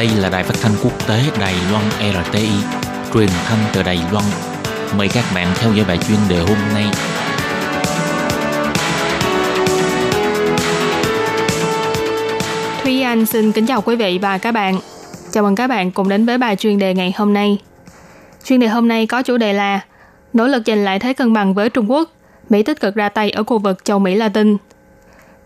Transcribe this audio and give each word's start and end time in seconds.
Đây 0.00 0.08
là 0.16 0.28
đài 0.28 0.44
phát 0.44 0.54
thanh 0.62 0.72
quốc 0.84 1.08
tế 1.08 1.22
Đài 1.40 1.54
Loan 1.70 1.84
RTI, 2.24 2.48
truyền 3.14 3.28
thanh 3.44 3.58
từ 3.72 3.82
Đài 3.82 4.00
Loan. 4.12 4.24
Mời 4.96 5.08
các 5.08 5.24
bạn 5.34 5.46
theo 5.54 5.72
dõi 5.72 5.84
bài 5.88 5.98
chuyên 6.08 6.18
đề 6.28 6.38
hôm 6.38 6.56
nay. 6.74 6.84
Thúy 12.82 13.02
Anh 13.02 13.26
xin 13.26 13.52
kính 13.52 13.66
chào 13.66 13.82
quý 13.82 13.96
vị 13.96 14.18
và 14.22 14.38
các 14.38 14.52
bạn. 14.52 14.78
Chào 15.30 15.44
mừng 15.44 15.54
các 15.54 15.66
bạn 15.66 15.90
cùng 15.90 16.08
đến 16.08 16.26
với 16.26 16.38
bài 16.38 16.56
chuyên 16.56 16.78
đề 16.78 16.94
ngày 16.94 17.14
hôm 17.16 17.32
nay. 17.32 17.58
Chuyên 18.44 18.60
đề 18.60 18.68
hôm 18.68 18.88
nay 18.88 19.06
có 19.06 19.22
chủ 19.22 19.36
đề 19.36 19.52
là 19.52 19.80
Nỗ 20.32 20.46
lực 20.46 20.62
giành 20.66 20.84
lại 20.84 20.98
thế 20.98 21.12
cân 21.12 21.32
bằng 21.32 21.54
với 21.54 21.70
Trung 21.70 21.90
Quốc, 21.90 22.10
Mỹ 22.48 22.62
tích 22.62 22.80
cực 22.80 22.94
ra 22.94 23.08
tay 23.08 23.30
ở 23.30 23.44
khu 23.44 23.58
vực 23.58 23.84
châu 23.84 23.98
Mỹ 23.98 24.14
Latin. 24.14 24.56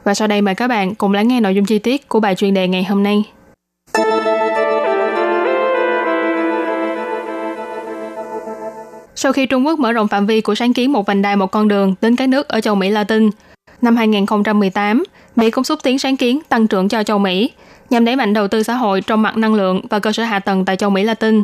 Và 0.04 0.14
sau 0.14 0.28
đây 0.28 0.40
mời 0.40 0.54
các 0.54 0.68
bạn 0.68 0.94
cùng 0.94 1.12
lắng 1.12 1.28
nghe 1.28 1.40
nội 1.40 1.54
dung 1.54 1.64
chi 1.64 1.78
tiết 1.78 2.08
của 2.08 2.20
bài 2.20 2.34
chuyên 2.34 2.54
đề 2.54 2.68
ngày 2.68 2.84
hôm 2.84 3.02
nay. 3.02 3.24
Sau 9.24 9.32
khi 9.32 9.46
Trung 9.46 9.66
Quốc 9.66 9.78
mở 9.78 9.92
rộng 9.92 10.08
phạm 10.08 10.26
vi 10.26 10.40
của 10.40 10.54
sáng 10.54 10.72
kiến 10.72 10.92
một 10.92 11.06
vành 11.06 11.22
đai 11.22 11.36
một 11.36 11.50
con 11.50 11.68
đường 11.68 11.94
đến 12.00 12.16
các 12.16 12.28
nước 12.28 12.48
ở 12.48 12.60
châu 12.60 12.74
Mỹ 12.74 12.90
Latin, 12.90 13.30
năm 13.82 13.96
2018, 13.96 15.04
Mỹ 15.36 15.50
cũng 15.50 15.64
xúc 15.64 15.78
tiến 15.82 15.98
sáng 15.98 16.16
kiến 16.16 16.40
tăng 16.48 16.66
trưởng 16.66 16.88
cho 16.88 17.02
châu 17.02 17.18
Mỹ 17.18 17.50
nhằm 17.90 18.04
đẩy 18.04 18.16
mạnh 18.16 18.32
đầu 18.32 18.48
tư 18.48 18.62
xã 18.62 18.74
hội 18.74 19.00
trong 19.00 19.22
mặt 19.22 19.36
năng 19.36 19.54
lượng 19.54 19.80
và 19.90 19.98
cơ 19.98 20.12
sở 20.12 20.22
hạ 20.22 20.38
tầng 20.38 20.64
tại 20.64 20.76
châu 20.76 20.90
Mỹ 20.90 21.04
Latin. 21.04 21.42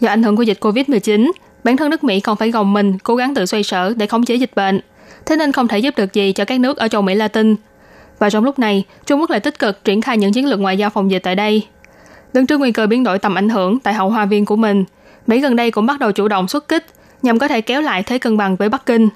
Do 0.00 0.08
ảnh 0.08 0.22
hưởng 0.22 0.36
của 0.36 0.42
dịch 0.42 0.64
COVID-19, 0.64 1.32
bản 1.64 1.76
thân 1.76 1.90
nước 1.90 2.04
Mỹ 2.04 2.20
còn 2.20 2.36
phải 2.36 2.50
gồng 2.50 2.72
mình 2.72 2.98
cố 2.98 3.16
gắng 3.16 3.34
tự 3.34 3.46
xoay 3.46 3.62
sở 3.62 3.94
để 3.96 4.06
khống 4.06 4.24
chế 4.24 4.34
dịch 4.34 4.54
bệnh, 4.56 4.80
thế 5.26 5.36
nên 5.36 5.52
không 5.52 5.68
thể 5.68 5.78
giúp 5.78 5.94
được 5.96 6.12
gì 6.12 6.32
cho 6.32 6.44
các 6.44 6.60
nước 6.60 6.76
ở 6.76 6.88
châu 6.88 7.02
Mỹ 7.02 7.14
Latin. 7.14 7.56
Và 8.18 8.30
trong 8.30 8.44
lúc 8.44 8.58
này, 8.58 8.84
Trung 9.06 9.20
Quốc 9.20 9.30
lại 9.30 9.40
tích 9.40 9.58
cực 9.58 9.84
triển 9.84 10.00
khai 10.00 10.18
những 10.18 10.32
chiến 10.32 10.46
lược 10.46 10.60
ngoại 10.60 10.78
giao 10.78 10.90
phòng 10.90 11.10
dịch 11.10 11.22
tại 11.22 11.34
đây. 11.34 11.66
Đứng 12.32 12.46
trước 12.46 12.58
nguy 12.58 12.72
cơ 12.72 12.86
biến 12.86 13.04
đổi 13.04 13.18
tầm 13.18 13.34
ảnh 13.34 13.48
hưởng 13.48 13.78
tại 13.78 13.94
hậu 13.94 14.10
hoa 14.10 14.24
viên 14.24 14.44
của 14.44 14.56
mình, 14.56 14.84
Mỹ 15.26 15.40
gần 15.40 15.56
đây 15.56 15.70
cũng 15.70 15.86
bắt 15.86 15.98
đầu 15.98 16.12
chủ 16.12 16.28
động 16.28 16.48
xuất 16.48 16.68
kích 16.68 16.86
nhằm 17.22 17.38
có 17.38 17.48
thể 17.48 17.60
kéo 17.60 17.80
lại 17.80 18.02
thế 18.02 18.18
cân 18.18 18.36
bằng 18.36 18.56
với 18.56 18.68
Bắc 18.68 18.86
Kinh. 18.86 19.08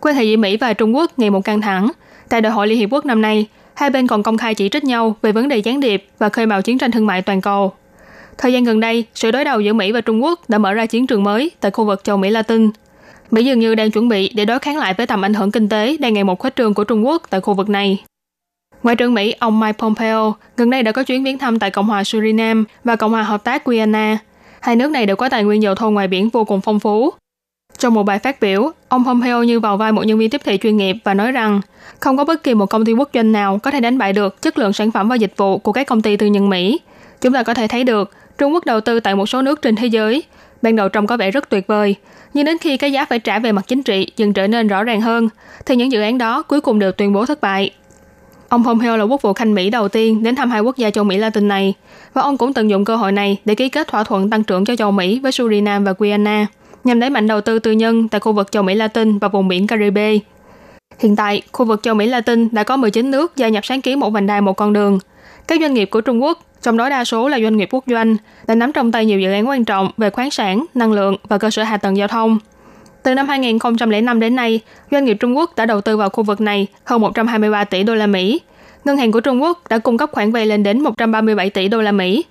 Quan 0.00 0.14
hệ 0.14 0.24
giữa 0.24 0.36
Mỹ 0.36 0.56
và 0.56 0.72
Trung 0.72 0.96
Quốc 0.96 1.12
ngày 1.16 1.30
một 1.30 1.44
căng 1.44 1.60
thẳng. 1.60 1.90
Tại 2.28 2.40
Đại 2.40 2.52
hội 2.52 2.66
Liên 2.66 2.78
Hiệp 2.78 2.88
Quốc 2.92 3.06
năm 3.06 3.22
nay, 3.22 3.46
hai 3.74 3.90
bên 3.90 4.06
còn 4.06 4.22
công 4.22 4.38
khai 4.38 4.54
chỉ 4.54 4.68
trích 4.68 4.84
nhau 4.84 5.16
về 5.22 5.32
vấn 5.32 5.48
đề 5.48 5.58
gián 5.58 5.80
điệp 5.80 6.06
và 6.18 6.28
khơi 6.28 6.46
mào 6.46 6.62
chiến 6.62 6.78
tranh 6.78 6.90
thương 6.90 7.06
mại 7.06 7.22
toàn 7.22 7.40
cầu. 7.40 7.72
Thời 8.38 8.52
gian 8.52 8.64
gần 8.64 8.80
đây, 8.80 9.04
sự 9.14 9.30
đối 9.30 9.44
đầu 9.44 9.60
giữa 9.60 9.72
Mỹ 9.72 9.92
và 9.92 10.00
Trung 10.00 10.24
Quốc 10.24 10.40
đã 10.48 10.58
mở 10.58 10.72
ra 10.72 10.86
chiến 10.86 11.06
trường 11.06 11.24
mới 11.24 11.50
tại 11.60 11.70
khu 11.70 11.84
vực 11.84 12.04
châu 12.04 12.16
Mỹ 12.16 12.30
Latin. 12.30 12.70
Mỹ 13.30 13.44
dường 13.44 13.58
như 13.58 13.74
đang 13.74 13.90
chuẩn 13.90 14.08
bị 14.08 14.28
để 14.34 14.44
đối 14.44 14.58
kháng 14.58 14.78
lại 14.78 14.94
với 14.94 15.06
tầm 15.06 15.24
ảnh 15.24 15.34
hưởng 15.34 15.50
kinh 15.50 15.68
tế 15.68 15.96
đang 16.00 16.14
ngày 16.14 16.24
một 16.24 16.38
khuếch 16.38 16.56
trương 16.56 16.74
của 16.74 16.84
Trung 16.84 17.06
Quốc 17.06 17.22
tại 17.30 17.40
khu 17.40 17.54
vực 17.54 17.68
này. 17.68 18.04
Ngoại 18.82 18.96
trưởng 18.96 19.14
Mỹ 19.14 19.34
ông 19.38 19.60
Mike 19.60 19.78
Pompeo 19.78 20.34
gần 20.56 20.70
đây 20.70 20.82
đã 20.82 20.92
có 20.92 21.02
chuyến 21.02 21.24
viếng 21.24 21.38
thăm 21.38 21.58
tại 21.58 21.70
Cộng 21.70 21.86
hòa 21.86 22.04
Suriname 22.04 22.62
và 22.84 22.96
Cộng 22.96 23.10
hòa 23.10 23.22
Hợp 23.22 23.44
tác 23.44 23.64
Guyana. 23.64 24.18
Hai 24.60 24.76
nước 24.76 24.90
này 24.90 25.06
đều 25.06 25.16
có 25.16 25.28
tài 25.28 25.44
nguyên 25.44 25.62
dầu 25.62 25.74
thô 25.74 25.90
ngoài 25.90 26.08
biển 26.08 26.28
vô 26.28 26.44
cùng 26.44 26.60
phong 26.60 26.80
phú. 26.80 27.10
Trong 27.78 27.94
một 27.94 28.02
bài 28.02 28.18
phát 28.18 28.40
biểu, 28.40 28.70
ông 28.88 29.04
Pompeo 29.04 29.42
như 29.42 29.60
vào 29.60 29.76
vai 29.76 29.92
một 29.92 30.02
nhân 30.02 30.18
viên 30.18 30.30
tiếp 30.30 30.40
thị 30.44 30.58
chuyên 30.62 30.76
nghiệp 30.76 30.96
và 31.04 31.14
nói 31.14 31.32
rằng 31.32 31.60
không 32.00 32.16
có 32.16 32.24
bất 32.24 32.42
kỳ 32.42 32.54
một 32.54 32.66
công 32.66 32.84
ty 32.84 32.92
quốc 32.92 33.10
doanh 33.14 33.32
nào 33.32 33.58
có 33.62 33.70
thể 33.70 33.80
đánh 33.80 33.98
bại 33.98 34.12
được 34.12 34.42
chất 34.42 34.58
lượng 34.58 34.72
sản 34.72 34.90
phẩm 34.90 35.08
và 35.08 35.16
dịch 35.16 35.36
vụ 35.36 35.58
của 35.58 35.72
các 35.72 35.86
công 35.86 36.02
ty 36.02 36.16
tư 36.16 36.26
nhân 36.26 36.48
Mỹ. 36.48 36.80
Chúng 37.20 37.32
ta 37.32 37.42
có 37.42 37.54
thể 37.54 37.68
thấy 37.68 37.84
được 37.84 38.10
Trung 38.38 38.54
Quốc 38.54 38.66
đầu 38.66 38.80
tư 38.80 39.00
tại 39.00 39.14
một 39.14 39.26
số 39.26 39.42
nước 39.42 39.62
trên 39.62 39.76
thế 39.76 39.86
giới. 39.86 40.22
Ban 40.62 40.76
đầu 40.76 40.88
trông 40.88 41.06
có 41.06 41.16
vẻ 41.16 41.30
rất 41.30 41.48
tuyệt 41.48 41.66
vời, 41.66 41.94
nhưng 42.34 42.44
đến 42.44 42.58
khi 42.58 42.76
cái 42.76 42.92
giá 42.92 43.04
phải 43.04 43.18
trả 43.18 43.38
về 43.38 43.52
mặt 43.52 43.64
chính 43.66 43.82
trị 43.82 44.06
dần 44.16 44.32
trở 44.32 44.46
nên 44.46 44.68
rõ 44.68 44.84
ràng 44.84 45.00
hơn, 45.00 45.28
thì 45.66 45.76
những 45.76 45.92
dự 45.92 46.00
án 46.00 46.18
đó 46.18 46.42
cuối 46.42 46.60
cùng 46.60 46.78
đều 46.78 46.92
tuyên 46.92 47.12
bố 47.12 47.26
thất 47.26 47.40
bại. 47.40 47.70
Ông 48.50 48.64
Pompeo 48.64 48.96
là 48.96 49.04
quốc 49.04 49.22
vụ 49.22 49.32
khanh 49.32 49.54
Mỹ 49.54 49.70
đầu 49.70 49.88
tiên 49.88 50.22
đến 50.22 50.34
thăm 50.34 50.50
hai 50.50 50.60
quốc 50.60 50.76
gia 50.76 50.90
châu 50.90 51.04
Mỹ 51.04 51.16
Latin 51.16 51.48
này, 51.48 51.74
và 52.14 52.22
ông 52.22 52.36
cũng 52.36 52.52
tận 52.52 52.70
dụng 52.70 52.84
cơ 52.84 52.96
hội 52.96 53.12
này 53.12 53.36
để 53.44 53.54
ký 53.54 53.68
kết 53.68 53.88
thỏa 53.88 54.04
thuận 54.04 54.30
tăng 54.30 54.42
trưởng 54.42 54.64
cho 54.64 54.76
châu 54.76 54.90
Mỹ 54.90 55.20
với 55.22 55.32
Suriname 55.32 55.84
và 55.84 55.94
Guyana, 55.98 56.46
nhằm 56.84 57.00
đẩy 57.00 57.10
mạnh 57.10 57.26
đầu 57.26 57.40
tư 57.40 57.58
tư 57.58 57.72
nhân 57.72 58.08
tại 58.08 58.20
khu 58.20 58.32
vực 58.32 58.52
châu 58.52 58.62
Mỹ 58.62 58.74
Latin 58.74 59.18
và 59.18 59.28
vùng 59.28 59.48
biển 59.48 59.66
Caribe. 59.66 60.12
Hiện 60.98 61.16
tại, 61.16 61.42
khu 61.52 61.66
vực 61.66 61.82
châu 61.82 61.94
Mỹ 61.94 62.06
Latin 62.06 62.48
đã 62.52 62.62
có 62.62 62.76
19 62.76 63.10
nước 63.10 63.36
gia 63.36 63.48
nhập 63.48 63.64
sáng 63.64 63.80
kiến 63.80 64.00
một 64.00 64.10
vành 64.10 64.26
đai 64.26 64.40
một 64.40 64.52
con 64.52 64.72
đường. 64.72 64.98
Các 65.48 65.60
doanh 65.60 65.74
nghiệp 65.74 65.86
của 65.86 66.00
Trung 66.00 66.22
Quốc, 66.22 66.38
trong 66.62 66.76
đó 66.76 66.88
đa 66.88 67.04
số 67.04 67.28
là 67.28 67.40
doanh 67.40 67.56
nghiệp 67.56 67.68
quốc 67.72 67.84
doanh, 67.86 68.16
đã 68.46 68.54
nắm 68.54 68.72
trong 68.72 68.92
tay 68.92 69.06
nhiều 69.06 69.20
dự 69.20 69.32
án 69.32 69.48
quan 69.48 69.64
trọng 69.64 69.90
về 69.96 70.10
khoáng 70.10 70.30
sản, 70.30 70.64
năng 70.74 70.92
lượng 70.92 71.16
và 71.28 71.38
cơ 71.38 71.50
sở 71.50 71.62
hạ 71.62 71.76
tầng 71.76 71.96
giao 71.96 72.08
thông. 72.08 72.38
Từ 73.02 73.14
năm 73.14 73.28
2005 73.28 74.20
đến 74.20 74.36
nay, 74.36 74.60
doanh 74.90 75.04
nghiệp 75.04 75.16
Trung 75.20 75.36
Quốc 75.36 75.56
đã 75.56 75.66
đầu 75.66 75.80
tư 75.80 75.96
vào 75.96 76.10
khu 76.10 76.22
vực 76.22 76.40
này 76.40 76.66
hơn 76.84 77.00
123 77.00 77.64
tỷ 77.64 77.82
đô 77.82 77.94
la 77.94 78.06
Mỹ. 78.06 78.40
Ngân 78.84 78.96
hàng 78.96 79.12
của 79.12 79.20
Trung 79.20 79.42
Quốc 79.42 79.68
đã 79.68 79.78
cung 79.78 79.98
cấp 79.98 80.10
khoản 80.12 80.32
vay 80.32 80.46
lên 80.46 80.62
đến 80.62 80.80
137 80.80 81.50
tỷ 81.50 81.68
đô 81.68 81.82
la 81.82 81.92
Mỹ. 81.92 82.24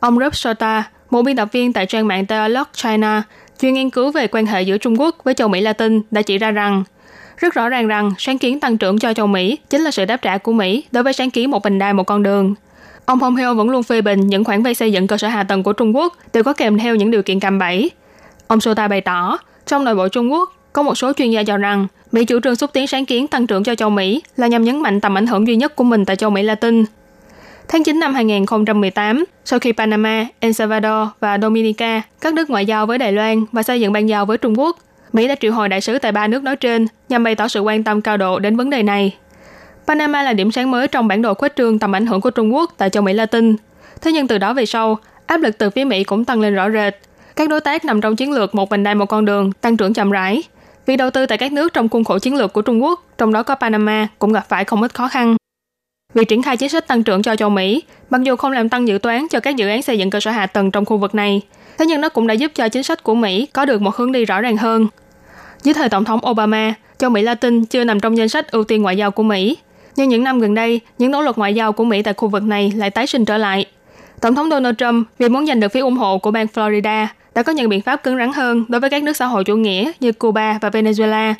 Ông 0.00 0.18
Rob 0.18 0.34
Shota, 0.34 0.84
một 1.10 1.22
biên 1.22 1.36
tập 1.36 1.48
viên 1.52 1.72
tại 1.72 1.86
trang 1.86 2.06
mạng 2.06 2.24
Dialog 2.28 2.66
China, 2.72 3.22
chuyên 3.60 3.74
nghiên 3.74 3.90
cứu 3.90 4.10
về 4.10 4.26
quan 4.26 4.46
hệ 4.46 4.62
giữa 4.62 4.78
Trung 4.78 5.00
Quốc 5.00 5.16
với 5.24 5.34
châu 5.34 5.48
Mỹ 5.48 5.60
Latin 5.60 6.02
đã 6.10 6.22
chỉ 6.22 6.38
ra 6.38 6.50
rằng 6.50 6.84
rất 7.38 7.54
rõ 7.54 7.68
ràng 7.68 7.86
rằng 7.86 8.12
sáng 8.18 8.38
kiến 8.38 8.60
tăng 8.60 8.78
trưởng 8.78 8.98
cho 8.98 9.14
châu 9.14 9.26
Mỹ 9.26 9.58
chính 9.70 9.80
là 9.80 9.90
sự 9.90 10.04
đáp 10.04 10.16
trả 10.16 10.38
của 10.38 10.52
Mỹ 10.52 10.84
đối 10.92 11.02
với 11.02 11.12
sáng 11.12 11.30
kiến 11.30 11.50
một 11.50 11.64
bình 11.64 11.78
đai 11.78 11.92
một 11.92 12.04
con 12.04 12.22
đường. 12.22 12.54
Ông 13.04 13.20
Pompeo 13.20 13.54
vẫn 13.54 13.70
luôn 13.70 13.82
phê 13.82 14.00
bình 14.00 14.26
những 14.26 14.44
khoản 14.44 14.62
vay 14.62 14.74
xây 14.74 14.92
dựng 14.92 15.06
cơ 15.06 15.18
sở 15.18 15.28
hạ 15.28 15.42
tầng 15.42 15.62
của 15.62 15.72
Trung 15.72 15.96
Quốc 15.96 16.16
đều 16.32 16.42
có 16.42 16.52
kèm 16.52 16.78
theo 16.78 16.94
những 16.94 17.10
điều 17.10 17.22
kiện 17.22 17.40
cạm 17.40 17.58
bẫy. 17.58 17.90
Ông 18.46 18.60
Sota 18.60 18.88
bày 18.88 19.00
tỏ, 19.00 19.38
trong 19.66 19.84
nội 19.84 19.94
bộ 19.94 20.08
Trung 20.08 20.32
Quốc, 20.32 20.52
có 20.72 20.82
một 20.82 20.94
số 20.94 21.12
chuyên 21.12 21.30
gia 21.30 21.42
cho 21.42 21.56
rằng 21.56 21.86
Mỹ 22.12 22.24
chủ 22.24 22.40
trương 22.40 22.56
xúc 22.56 22.70
tiến 22.72 22.86
sáng 22.86 23.06
kiến 23.06 23.28
tăng 23.28 23.46
trưởng 23.46 23.64
cho 23.64 23.74
châu 23.74 23.90
Mỹ 23.90 24.22
là 24.36 24.46
nhằm 24.46 24.64
nhấn 24.64 24.82
mạnh 24.82 25.00
tầm 25.00 25.18
ảnh 25.18 25.26
hưởng 25.26 25.46
duy 25.46 25.56
nhất 25.56 25.76
của 25.76 25.84
mình 25.84 26.04
tại 26.04 26.16
châu 26.16 26.30
Mỹ 26.30 26.42
Latin. 26.42 26.84
Tháng 27.68 27.84
9 27.84 28.00
năm 28.00 28.14
2018, 28.14 29.24
sau 29.44 29.58
khi 29.58 29.72
Panama, 29.72 30.26
El 30.40 30.52
Salvador 30.52 31.08
và 31.20 31.38
Dominica 31.38 32.02
các 32.20 32.34
nước 32.34 32.50
ngoại 32.50 32.66
giao 32.66 32.86
với 32.86 32.98
Đài 32.98 33.12
Loan 33.12 33.44
và 33.52 33.62
xây 33.62 33.80
dựng 33.80 33.92
ban 33.92 34.08
giao 34.08 34.26
với 34.26 34.38
Trung 34.38 34.58
Quốc, 34.58 34.78
Mỹ 35.12 35.28
đã 35.28 35.34
triệu 35.40 35.52
hồi 35.52 35.68
đại 35.68 35.80
sứ 35.80 35.98
tại 35.98 36.12
ba 36.12 36.26
nước 36.26 36.42
nói 36.42 36.56
trên 36.56 36.86
nhằm 37.08 37.24
bày 37.24 37.34
tỏ 37.34 37.48
sự 37.48 37.60
quan 37.60 37.84
tâm 37.84 38.00
cao 38.00 38.16
độ 38.16 38.38
đến 38.38 38.56
vấn 38.56 38.70
đề 38.70 38.82
này. 38.82 39.16
Panama 39.86 40.22
là 40.22 40.32
điểm 40.32 40.52
sáng 40.52 40.70
mới 40.70 40.88
trong 40.88 41.08
bản 41.08 41.22
đồ 41.22 41.34
khuếch 41.34 41.56
trương 41.56 41.78
tầm 41.78 41.96
ảnh 41.96 42.06
hưởng 42.06 42.20
của 42.20 42.30
Trung 42.30 42.54
Quốc 42.54 42.74
tại 42.76 42.90
châu 42.90 43.02
Mỹ 43.02 43.12
Latin. 43.12 43.56
Thế 44.00 44.12
nhưng 44.12 44.26
từ 44.26 44.38
đó 44.38 44.54
về 44.54 44.66
sau, 44.66 44.98
áp 45.26 45.36
lực 45.36 45.58
từ 45.58 45.70
phía 45.70 45.84
Mỹ 45.84 46.04
cũng 46.04 46.24
tăng 46.24 46.40
lên 46.40 46.54
rõ 46.54 46.70
rệt. 46.70 46.94
Các 47.36 47.48
đối 47.48 47.60
tác 47.60 47.84
nằm 47.84 48.00
trong 48.00 48.16
chiến 48.16 48.32
lược 48.32 48.54
một 48.54 48.70
vành 48.70 48.82
đai 48.82 48.94
một 48.94 49.06
con 49.06 49.24
đường 49.24 49.52
tăng 49.52 49.76
trưởng 49.76 49.94
chậm 49.94 50.10
rãi. 50.10 50.42
Việc 50.86 50.96
đầu 50.96 51.10
tư 51.10 51.26
tại 51.26 51.38
các 51.38 51.52
nước 51.52 51.72
trong 51.72 51.88
khuôn 51.88 52.04
khổ 52.04 52.18
chiến 52.18 52.36
lược 52.36 52.52
của 52.52 52.62
Trung 52.62 52.82
Quốc, 52.82 53.04
trong 53.18 53.32
đó 53.32 53.42
có 53.42 53.54
Panama, 53.54 54.08
cũng 54.18 54.32
gặp 54.32 54.46
phải 54.48 54.64
không 54.64 54.82
ít 54.82 54.94
khó 54.94 55.08
khăn. 55.08 55.36
Việc 56.14 56.28
triển 56.28 56.42
khai 56.42 56.56
chính 56.56 56.68
sách 56.68 56.86
tăng 56.86 57.02
trưởng 57.02 57.22
cho 57.22 57.36
châu 57.36 57.50
Mỹ, 57.50 57.82
mặc 58.10 58.22
dù 58.22 58.36
không 58.36 58.52
làm 58.52 58.68
tăng 58.68 58.88
dự 58.88 58.98
toán 58.98 59.26
cho 59.30 59.40
các 59.40 59.56
dự 59.56 59.68
án 59.68 59.82
xây 59.82 59.98
dựng 59.98 60.10
cơ 60.10 60.20
sở 60.20 60.30
hạ 60.30 60.46
tầng 60.46 60.70
trong 60.70 60.84
khu 60.84 60.96
vực 60.96 61.14
này, 61.14 61.40
thế 61.78 61.86
nhưng 61.86 62.00
nó 62.00 62.08
cũng 62.08 62.26
đã 62.26 62.34
giúp 62.34 62.52
cho 62.54 62.68
chính 62.68 62.82
sách 62.82 63.02
của 63.02 63.14
Mỹ 63.14 63.46
có 63.46 63.64
được 63.64 63.82
một 63.82 63.96
hướng 63.96 64.12
đi 64.12 64.24
rõ 64.24 64.40
ràng 64.40 64.56
hơn. 64.56 64.86
Dưới 65.62 65.74
thời 65.74 65.88
Tổng 65.88 66.04
thống 66.04 66.20
Obama, 66.30 66.74
châu 66.98 67.10
Mỹ 67.10 67.22
Latin 67.22 67.64
chưa 67.64 67.84
nằm 67.84 68.00
trong 68.00 68.16
danh 68.16 68.28
sách 68.28 68.50
ưu 68.50 68.64
tiên 68.64 68.82
ngoại 68.82 68.96
giao 68.96 69.10
của 69.10 69.22
Mỹ. 69.22 69.56
Nhưng 69.96 70.08
những 70.08 70.24
năm 70.24 70.40
gần 70.40 70.54
đây, 70.54 70.80
những 70.98 71.10
nỗ 71.10 71.22
lực 71.22 71.38
ngoại 71.38 71.54
giao 71.54 71.72
của 71.72 71.84
Mỹ 71.84 72.02
tại 72.02 72.14
khu 72.14 72.28
vực 72.28 72.42
này 72.42 72.72
lại 72.76 72.90
tái 72.90 73.06
sinh 73.06 73.24
trở 73.24 73.38
lại. 73.38 73.66
Tổng 74.20 74.34
thống 74.34 74.50
Donald 74.50 74.76
Trump 74.78 75.08
vì 75.18 75.28
muốn 75.28 75.46
giành 75.46 75.60
được 75.60 75.72
phiếu 75.72 75.84
ủng 75.84 75.96
hộ 75.96 76.18
của 76.18 76.30
bang 76.30 76.46
Florida 76.54 77.06
đã 77.36 77.42
có 77.42 77.52
những 77.52 77.68
biện 77.68 77.82
pháp 77.82 78.02
cứng 78.02 78.16
rắn 78.16 78.32
hơn 78.32 78.64
đối 78.68 78.80
với 78.80 78.90
các 78.90 79.02
nước 79.02 79.16
xã 79.16 79.26
hội 79.26 79.44
chủ 79.44 79.56
nghĩa 79.56 79.92
như 80.00 80.12
Cuba 80.12 80.58
và 80.60 80.68
Venezuela. 80.68 81.34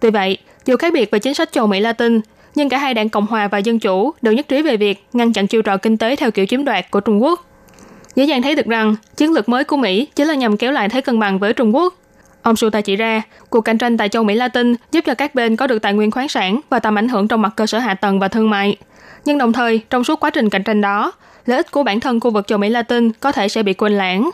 Tuy 0.00 0.10
vậy, 0.10 0.38
dù 0.64 0.76
khác 0.76 0.92
biệt 0.92 1.10
về 1.10 1.18
chính 1.18 1.34
sách 1.34 1.52
châu 1.52 1.66
Mỹ 1.66 1.80
Latin, 1.80 2.20
nhưng 2.54 2.68
cả 2.68 2.78
hai 2.78 2.94
đảng 2.94 3.08
Cộng 3.08 3.26
hòa 3.26 3.48
và 3.48 3.58
Dân 3.58 3.78
chủ 3.78 4.12
đều 4.22 4.34
nhất 4.34 4.48
trí 4.48 4.62
về 4.62 4.76
việc 4.76 5.04
ngăn 5.12 5.32
chặn 5.32 5.46
chiêu 5.46 5.62
trò 5.62 5.76
kinh 5.76 5.96
tế 5.96 6.16
theo 6.16 6.30
kiểu 6.30 6.46
chiếm 6.46 6.64
đoạt 6.64 6.90
của 6.90 7.00
Trung 7.00 7.22
Quốc. 7.22 7.46
Dễ 8.14 8.24
dàng 8.24 8.42
thấy 8.42 8.54
được 8.54 8.66
rằng 8.66 8.96
chiến 9.16 9.32
lược 9.32 9.48
mới 9.48 9.64
của 9.64 9.76
Mỹ 9.76 10.08
chính 10.16 10.28
là 10.28 10.34
nhằm 10.34 10.56
kéo 10.56 10.72
lại 10.72 10.88
thế 10.88 11.00
cân 11.00 11.18
bằng 11.18 11.38
với 11.38 11.52
Trung 11.52 11.74
Quốc. 11.74 11.94
Ông 12.42 12.56
Suta 12.56 12.80
chỉ 12.80 12.96
ra, 12.96 13.22
cuộc 13.50 13.60
cạnh 13.60 13.78
tranh 13.78 13.96
tại 13.96 14.08
châu 14.08 14.24
Mỹ 14.24 14.34
Latin 14.34 14.74
giúp 14.92 15.04
cho 15.06 15.14
các 15.14 15.34
bên 15.34 15.56
có 15.56 15.66
được 15.66 15.82
tài 15.82 15.92
nguyên 15.92 16.10
khoáng 16.10 16.28
sản 16.28 16.60
và 16.70 16.78
tầm 16.78 16.98
ảnh 16.98 17.08
hưởng 17.08 17.28
trong 17.28 17.42
mặt 17.42 17.52
cơ 17.56 17.66
sở 17.66 17.78
hạ 17.78 17.94
tầng 17.94 18.18
và 18.18 18.28
thương 18.28 18.50
mại. 18.50 18.76
Nhưng 19.24 19.38
đồng 19.38 19.52
thời, 19.52 19.80
trong 19.90 20.04
suốt 20.04 20.20
quá 20.20 20.30
trình 20.30 20.50
cạnh 20.50 20.62
tranh 20.62 20.80
đó, 20.80 21.12
lợi 21.46 21.56
ích 21.56 21.70
của 21.70 21.82
bản 21.82 22.00
thân 22.00 22.20
khu 22.20 22.30
vực 22.30 22.46
châu 22.46 22.58
Mỹ 22.58 22.68
Latin 22.68 23.12
có 23.12 23.32
thể 23.32 23.48
sẽ 23.48 23.62
bị 23.62 23.72
quên 23.72 23.92
lãng. 23.92 24.30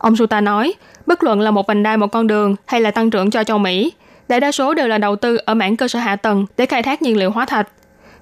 Ông 0.00 0.16
Suta 0.16 0.40
nói, 0.40 0.74
bất 1.06 1.22
luận 1.22 1.40
là 1.40 1.50
một 1.50 1.66
vành 1.66 1.82
đai 1.82 1.96
một 1.96 2.06
con 2.06 2.26
đường 2.26 2.56
hay 2.66 2.80
là 2.80 2.90
tăng 2.90 3.10
trưởng 3.10 3.30
cho 3.30 3.44
châu 3.44 3.58
Mỹ, 3.58 3.92
đại 4.28 4.40
đa 4.40 4.52
số 4.52 4.74
đều 4.74 4.88
là 4.88 4.98
đầu 4.98 5.16
tư 5.16 5.36
ở 5.36 5.54
mảng 5.54 5.76
cơ 5.76 5.88
sở 5.88 5.98
hạ 5.98 6.16
tầng 6.16 6.46
để 6.56 6.66
khai 6.66 6.82
thác 6.82 7.02
nhiên 7.02 7.16
liệu 7.16 7.30
hóa 7.30 7.46
thạch. 7.46 7.68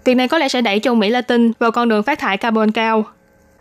Việc 0.05 0.15
này 0.15 0.29
có 0.29 0.39
lẽ 0.39 0.49
sẽ 0.49 0.61
đẩy 0.61 0.81
châu 0.81 0.95
Mỹ 0.95 1.09
Latin 1.09 1.53
vào 1.59 1.71
con 1.71 1.89
đường 1.89 2.03
phát 2.03 2.19
thải 2.19 2.37
carbon 2.37 2.71
cao. 2.71 3.05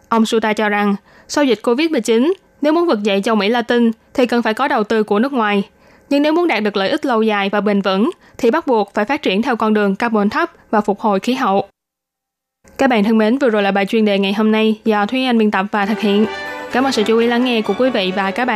Ông 0.10 0.26
Suta 0.26 0.54
cho 0.54 0.70
rằng, 0.70 0.96
sau 1.28 1.44
dịch 1.44 1.60
COVID-19, 1.64 2.34
nếu 2.62 2.74
muốn 2.74 2.88
vực 2.88 3.04
dậy 3.04 3.22
châu 3.24 3.36
Mỹ 3.36 3.50
Latin 3.50 3.92
thì 4.14 4.26
cần 4.26 4.42
phải 4.42 4.54
có 4.54 4.68
đầu 4.68 4.84
tư 4.84 5.04
của 5.04 5.20
nước 5.20 5.34
ngoài. 5.34 5.64
Nhưng 6.10 6.22
nếu 6.22 6.34
muốn 6.34 6.48
đạt 6.48 6.64
được 6.64 6.78
lợi 6.78 6.90
ích 6.90 7.06
lâu 7.06 7.22
dài 7.22 7.50
và 7.50 7.62
bền 7.62 7.82
vững 7.82 8.10
thì 8.38 8.52
bắt 8.52 8.68
buộc 8.68 8.94
phải 8.94 9.06
phát 9.06 9.22
triển 9.22 9.42
theo 9.42 9.56
con 9.56 9.74
đường 9.74 9.96
carbon 9.96 10.30
thấp 10.30 10.52
và 10.72 10.82
phục 10.82 11.00
hồi 11.00 11.20
khí 11.20 11.34
hậu. 11.34 11.68
Các 12.78 12.90
bạn 12.90 13.04
thân 13.04 13.18
mến, 13.18 13.38
vừa 13.38 13.50
rồi 13.50 13.64
là 13.64 13.72
bài 13.72 13.86
chuyên 13.86 14.06
đề 14.06 14.20
ngày 14.20 14.34
hôm 14.34 14.52
nay 14.52 14.80
do 14.86 15.06
Thúy 15.06 15.26
Anh 15.26 15.38
biên 15.38 15.52
tập 15.52 15.66
và 15.72 15.86
thực 15.86 16.00
hiện. 16.00 16.26
Cảm 16.72 16.84
ơn 16.84 16.92
sự 16.92 17.04
chú 17.04 17.18
ý 17.18 17.28
lắng 17.28 17.44
nghe 17.44 17.62
của 17.62 17.74
quý 17.78 17.90
vị 17.90 18.12
và 18.16 18.32
các 18.32 18.38
bạn. 18.38 18.46